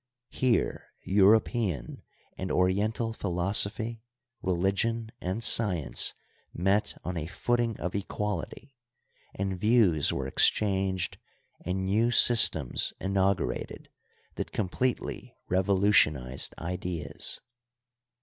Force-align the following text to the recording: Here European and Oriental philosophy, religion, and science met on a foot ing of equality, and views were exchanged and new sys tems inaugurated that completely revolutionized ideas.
Here 0.31 0.93
European 1.03 2.01
and 2.35 2.49
Oriental 2.51 3.13
philosophy, 3.13 4.01
religion, 4.41 5.11
and 5.21 5.43
science 5.43 6.15
met 6.55 6.95
on 7.03 7.17
a 7.17 7.27
foot 7.27 7.59
ing 7.59 7.79
of 7.79 7.93
equality, 7.93 8.75
and 9.35 9.61
views 9.61 10.11
were 10.11 10.25
exchanged 10.25 11.19
and 11.63 11.85
new 11.85 12.07
sys 12.07 12.49
tems 12.49 12.93
inaugurated 12.99 13.89
that 14.37 14.51
completely 14.51 15.37
revolutionized 15.47 16.55
ideas. 16.57 17.39